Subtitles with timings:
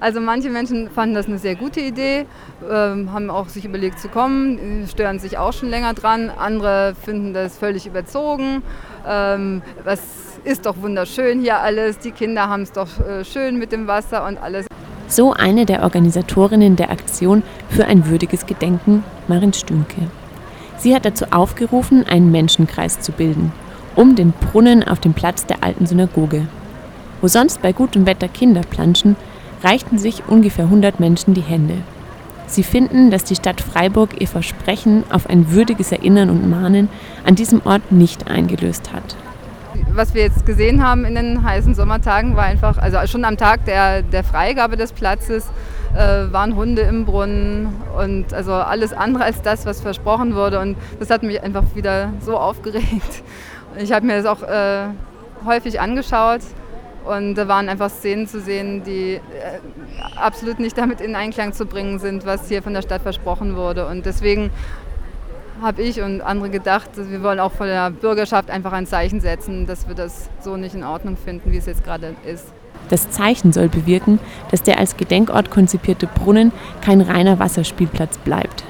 [0.00, 2.26] Also manche Menschen fanden das eine sehr gute Idee,
[2.70, 6.30] ähm, haben auch sich überlegt zu kommen, stören sich auch schon länger dran.
[6.30, 8.62] Andere finden das völlig überzogen.
[9.06, 10.00] Ähm, was
[10.44, 14.26] ist doch wunderschön hier alles, die Kinder haben es doch äh, schön mit dem Wasser
[14.26, 14.66] und alles.
[15.08, 20.02] So eine der Organisatorinnen der Aktion für ein würdiges Gedenken, Marin Stünke.
[20.78, 23.52] Sie hat dazu aufgerufen, einen Menschenkreis zu bilden,
[23.94, 26.48] um den Brunnen auf dem Platz der alten Synagoge.
[27.20, 29.16] Wo sonst bei gutem Wetter Kinder planschen,
[29.62, 31.74] reichten sich ungefähr 100 Menschen die Hände.
[32.46, 36.88] Sie finden, dass die Stadt Freiburg ihr Versprechen auf ein würdiges Erinnern und Mahnen
[37.24, 39.16] an diesem Ort nicht eingelöst hat.
[39.92, 43.64] Was wir jetzt gesehen haben in den heißen Sommertagen war einfach, also schon am Tag
[43.64, 45.50] der, der Freigabe des Platzes
[45.94, 50.60] äh, waren Hunde im Brunnen und also alles andere als das, was versprochen wurde.
[50.60, 53.22] Und das hat mich einfach wieder so aufgeregt.
[53.78, 54.86] Ich habe mir das auch äh,
[55.44, 56.40] häufig angeschaut
[57.06, 59.20] und da waren einfach Szenen zu sehen, die äh,
[60.16, 63.86] absolut nicht damit in Einklang zu bringen sind, was hier von der Stadt versprochen wurde.
[63.86, 64.50] Und deswegen
[65.62, 69.66] habe ich und andere gedacht, wir wollen auch von der Bürgerschaft einfach ein Zeichen setzen,
[69.66, 72.46] dass wir das so nicht in Ordnung finden, wie es jetzt gerade ist.
[72.88, 74.18] Das Zeichen soll bewirken,
[74.50, 76.52] dass der als Gedenkort konzipierte Brunnen
[76.82, 78.64] kein reiner Wasserspielplatz bleibt.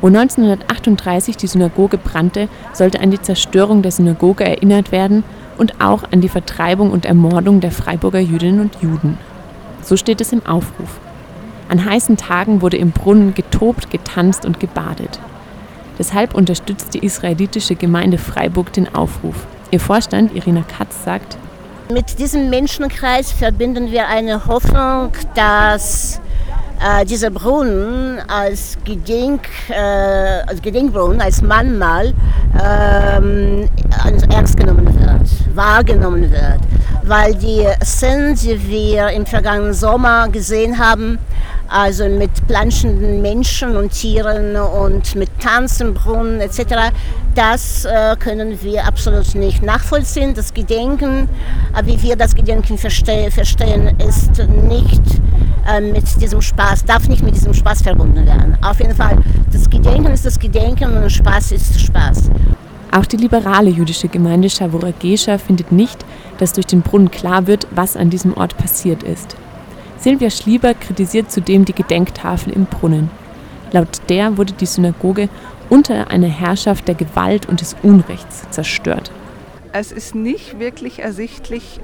[0.00, 5.24] Wo 1938 die Synagoge brannte, sollte an die Zerstörung der Synagoge erinnert werden
[5.60, 9.18] und auch an die Vertreibung und Ermordung der Freiburger Jüdinnen und Juden.
[9.82, 10.98] So steht es im Aufruf.
[11.68, 15.20] An heißen Tagen wurde im Brunnen getobt, getanzt und gebadet.
[15.98, 19.46] Deshalb unterstützt die israelitische Gemeinde Freiburg den Aufruf.
[19.70, 21.36] Ihr Vorstand Irina Katz sagt,
[21.92, 26.20] mit diesem Menschenkreis verbinden wir eine Hoffnung, dass
[26.80, 32.12] äh, dieser Brunnen als, Gedenk, äh, als Gedenkbrunnen, als Mahnmal
[32.54, 33.68] ähm,
[34.30, 36.60] ernst genommen wird, wahrgenommen wird.
[37.04, 41.18] Weil die Szenen, die wir im vergangenen Sommer gesehen haben,
[41.70, 46.92] also mit planschenden Menschen und Tieren und mit Tanzenbrunnen etc.,
[47.34, 50.34] das äh, können wir absolut nicht nachvollziehen.
[50.34, 51.28] Das Gedenken,
[51.76, 54.36] äh, wie wir das Gedenken verste verstehen, ist
[54.68, 55.00] nicht
[55.68, 58.58] äh, mit diesem Spaß, darf nicht mit diesem Spaß verbunden werden.
[58.62, 59.18] Auf jeden Fall,
[59.52, 62.30] das Gedenken ist das Gedenken und Spaß ist Spaß.
[62.92, 66.04] Auch die liberale jüdische Gemeinde Shavura Gesha findet nicht,
[66.38, 69.36] dass durch den Brunnen klar wird, was an diesem Ort passiert ist.
[70.00, 73.10] Silvia Schlieber kritisiert zudem die Gedenktafel im Brunnen.
[73.70, 75.28] Laut der wurde die Synagoge
[75.68, 79.12] unter einer Herrschaft der Gewalt und des Unrechts zerstört.
[79.72, 81.80] Es ist nicht wirklich ersichtlich,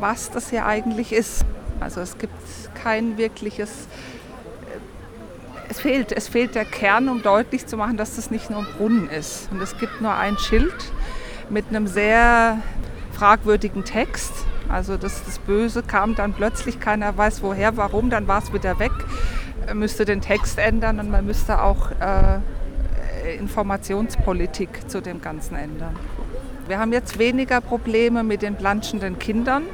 [0.00, 1.44] was das hier eigentlich ist.
[1.78, 2.34] Also es gibt
[2.74, 3.70] kein wirkliches,
[5.68, 8.66] es fehlt, es fehlt der Kern, um deutlich zu machen, dass das nicht nur ein
[8.76, 9.48] Brunnen ist.
[9.52, 10.74] Und es gibt nur ein Schild
[11.48, 12.58] mit einem sehr
[13.12, 14.32] fragwürdigen Text.
[14.68, 18.78] Also das, das Böse kam dann plötzlich, keiner weiß woher, warum, dann war es wieder
[18.78, 18.92] weg.
[19.66, 22.40] Man müsste den Text ändern und man müsste auch äh,
[23.38, 25.96] Informationspolitik zu dem Ganzen ändern.
[26.68, 29.64] Wir haben jetzt weniger Probleme mit den planschenden Kindern,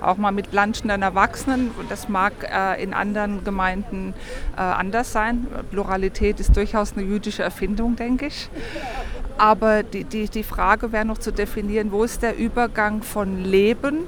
[0.00, 1.70] auch mal mit planschenden Erwachsenen.
[1.88, 4.14] Das mag äh, in anderen Gemeinden
[4.56, 5.46] äh, anders sein.
[5.70, 8.50] Pluralität ist durchaus eine jüdische Erfindung, denke ich.
[9.38, 14.00] Aber die, die, die Frage wäre noch zu definieren, wo ist der Übergang von Leben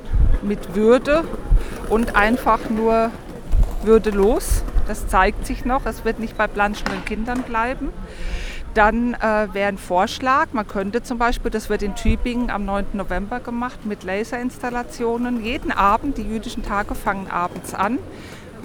[0.43, 1.25] mit Würde
[1.89, 3.11] und einfach nur
[3.83, 4.62] würdelos.
[4.87, 7.91] Das zeigt sich noch, es wird nicht bei planschenden Kindern bleiben.
[8.75, 12.87] Dann äh, wäre ein Vorschlag, man könnte zum Beispiel, das wird in Tübingen am 9.
[12.95, 15.45] November gemacht, mit Laserinstallationen.
[15.45, 18.01] Jeden Abend, die jüdischen Tage fangen abends an.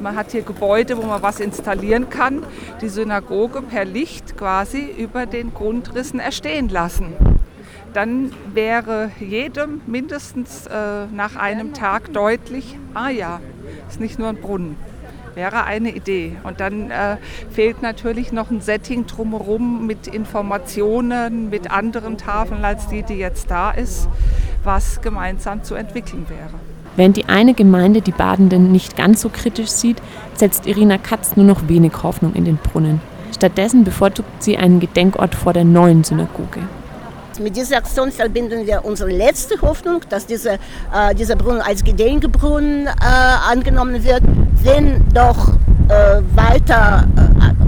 [0.02, 2.44] Man hat hier Gebäude, wo man was installieren kann.
[2.82, 7.14] Die Synagoge per Licht quasi über den Grundrissen erstehen lassen
[7.94, 13.40] dann wäre jedem mindestens äh, nach einem Tag deutlich, ah ja,
[13.90, 14.78] ist nicht nur ein Brunnen.
[15.36, 16.36] Wäre eine Idee.
[16.44, 17.18] Und dann äh,
[17.52, 23.50] fehlt natürlich noch ein Setting drumherum mit Informationen, mit anderen Tafeln als die, die jetzt
[23.50, 24.10] da ist,
[24.64, 26.60] was gemeinsam zu entwickeln wäre.
[27.00, 30.02] Während die eine Gemeinde die Badenden nicht ganz so kritisch sieht,
[30.36, 33.00] setzt Irina Katz nur noch wenig Hoffnung in den Brunnen.
[33.34, 36.60] Stattdessen bevorzugt sie einen Gedenkort vor der neuen Synagoge.
[37.42, 40.56] Mit dieser Aktion verbinden wir unsere letzte Hoffnung, dass diese,
[40.94, 42.90] äh, dieser Brunnen als Gedenkbrunnen äh,
[43.50, 44.24] angenommen wird,
[44.62, 45.54] wenn doch
[45.88, 47.59] äh, weiter äh,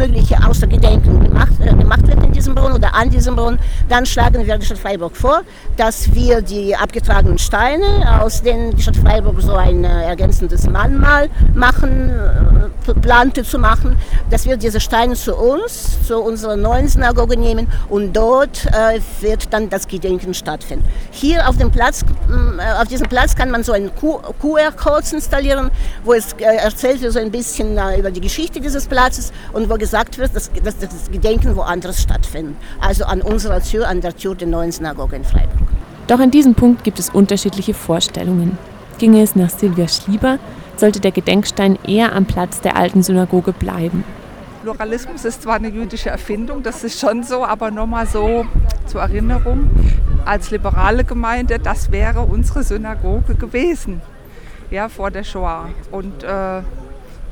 [0.00, 3.58] Mögliche außer Gedenken gemacht, äh, gemacht wird in diesem Brunnen oder an diesem Brunnen,
[3.90, 5.42] dann schlagen wir die Stadt Freiburg vor,
[5.76, 11.28] dass wir die abgetragenen Steine, aus denen die Stadt Freiburg so ein äh, ergänzendes Mahnmal
[11.54, 12.10] machen
[12.94, 13.96] plante zu machen,
[14.30, 19.52] dass wir diese Steine zu uns, zu unserer neuen Synagoge nehmen und dort äh, wird
[19.52, 20.84] dann das Gedenken stattfinden.
[21.10, 25.70] Hier auf dem Platz, äh, auf diesem Platz kann man so einen QR-Code installieren,
[26.04, 29.68] wo es äh, erzählt wird so ein bisschen äh, über die Geschichte dieses Platzes und
[29.70, 32.56] wo gesagt wird, dass, dass das Gedenken woanders stattfindet.
[32.80, 35.68] Also an unserer Tür, an der Tür der neuen Synagoge in Freiburg.
[36.06, 38.58] Doch an diesem Punkt gibt es unterschiedliche Vorstellungen.
[38.98, 40.38] Ginge es nach Silvia Schlieber,
[40.80, 44.04] sollte der Gedenkstein eher am Platz der alten Synagoge bleiben.
[44.62, 48.44] Pluralismus ist zwar eine jüdische Erfindung, das ist schon so, aber nochmal so
[48.86, 49.70] zur Erinnerung,
[50.26, 54.02] als liberale Gemeinde, das wäre unsere Synagoge gewesen,
[54.70, 55.70] ja, vor der Shoah.
[55.90, 56.26] Und äh,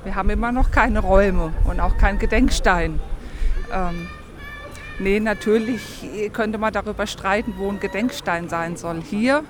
[0.04, 2.98] wir haben immer noch keine Räume und auch keinen Gedenkstein.
[3.74, 4.06] Ähm,
[4.98, 9.02] nee, natürlich könnte man darüber streiten, wo ein Gedenkstein sein soll.
[9.02, 9.44] Hier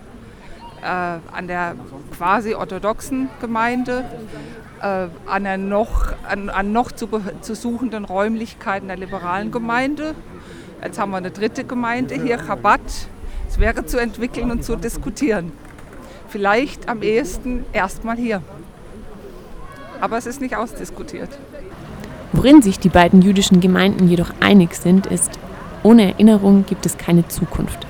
[0.82, 1.74] äh, an der
[2.16, 4.04] quasi orthodoxen Gemeinde,
[4.80, 7.08] äh, an, der noch, an, an noch zu,
[7.40, 10.14] zu suchenden Räumlichkeiten der liberalen Gemeinde.
[10.82, 12.80] Jetzt haben wir eine dritte Gemeinde hier, Chabad.
[13.48, 15.52] Es wäre zu entwickeln und zu diskutieren.
[16.28, 18.42] Vielleicht am ehesten erstmal hier.
[20.00, 21.30] Aber es ist nicht ausdiskutiert.
[22.32, 25.38] Worin sich die beiden jüdischen Gemeinden jedoch einig sind, ist,
[25.82, 27.87] ohne Erinnerung gibt es keine Zukunft.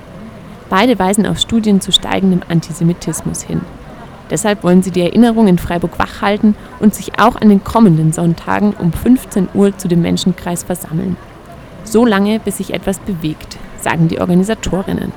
[0.70, 3.62] Beide weisen auf Studien zu steigendem Antisemitismus hin.
[4.30, 8.74] Deshalb wollen sie die Erinnerung in Freiburg wachhalten und sich auch an den kommenden Sonntagen
[8.74, 11.16] um 15 Uhr zu dem Menschenkreis versammeln.
[11.84, 15.12] So lange, bis sich etwas bewegt, sagen die Organisatorinnen.